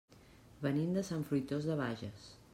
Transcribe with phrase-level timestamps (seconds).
[0.63, 2.27] Venim de Sant Fruitós de Bages.